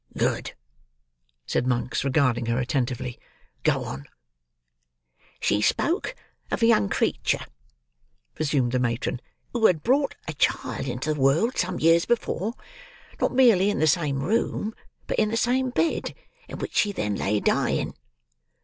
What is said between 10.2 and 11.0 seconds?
a child